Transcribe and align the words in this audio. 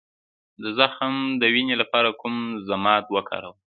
د 0.61 0.63
زخم 0.79 1.13
د 1.41 1.43
وینې 1.53 1.75
لپاره 1.81 2.09
کوم 2.21 2.35
ضماد 2.67 3.03
وکاروم؟ 3.15 3.55